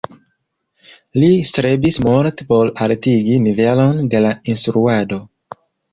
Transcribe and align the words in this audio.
Li 1.23 1.27
strebis 1.49 1.99
multe 2.05 2.47
por 2.53 2.71
altigi 2.87 3.37
nivelon 3.49 4.03
de 4.15 4.23
la 4.29 4.33
instruado. 4.55 5.21